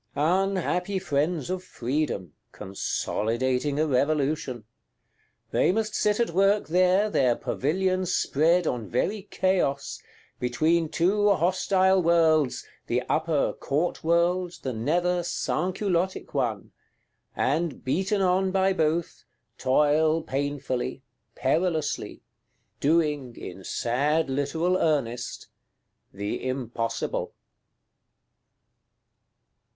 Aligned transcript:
Unhappy 0.15 0.97
friends 0.97 1.51
of 1.51 1.63
Freedom; 1.63 2.33
consolidating 2.51 3.79
a 3.79 3.85
Revolution! 3.85 4.63
They 5.51 5.71
must 5.71 5.93
sit 5.93 6.19
at 6.19 6.31
work 6.31 6.69
there, 6.69 7.07
their 7.07 7.35
pavilion 7.35 8.07
spread 8.07 8.65
on 8.65 8.87
very 8.87 9.21
Chaos; 9.29 10.01
between 10.39 10.89
two 10.89 11.29
hostile 11.31 12.01
worlds, 12.01 12.65
the 12.87 13.03
Upper 13.09 13.53
Court 13.53 14.03
world, 14.03 14.55
the 14.63 14.73
Nether 14.73 15.21
Sansculottic 15.21 16.33
one; 16.33 16.71
and, 17.35 17.83
beaten 17.85 18.21
on 18.23 18.49
by 18.49 18.73
both, 18.73 19.25
toil 19.59 20.23
painfully, 20.23 21.03
perilously,—doing, 21.35 23.35
in 23.35 23.63
sad 23.63 24.31
literal 24.31 24.77
earnest, 24.77 25.45
"the 26.11 26.43
impossible." 26.43 27.35